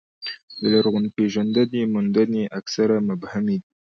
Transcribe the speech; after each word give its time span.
د 0.59 0.61
لرغونپېژندنې 0.73 1.81
موندنې 1.93 2.43
اکثره 2.59 2.95
مبهمې 3.09 3.57
دي. 3.61 3.69